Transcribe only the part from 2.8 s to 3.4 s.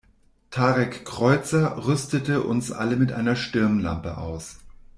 mit einer